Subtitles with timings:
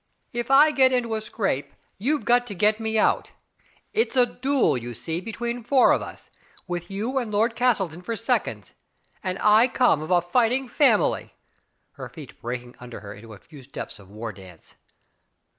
[0.33, 3.29] "If I get into a scrape, youVe got to get me out.
[3.93, 6.31] It's a duel, you see, between four of us,
[6.65, 8.73] with you and Lord Castleton for seconds,
[9.21, 11.33] and I Digitized by Google MAY CROMMELIN, ^Z come of a fighting family/*
[11.91, 14.73] her feet breaking under her into a few steps of war dance.